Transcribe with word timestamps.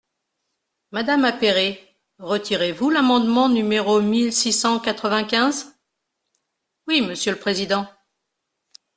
Madame 0.89 1.25
Appéré, 1.25 1.95
retirez-vous 2.17 2.89
l’amendement 2.89 3.49
numéro 3.49 4.01
mille 4.01 4.33
six 4.33 4.51
cent 4.51 4.79
quatre-vingt-quinze? 4.79 5.77
Oui, 6.87 7.01
monsieur 7.03 7.33
le 7.33 7.37
président. 7.39 7.87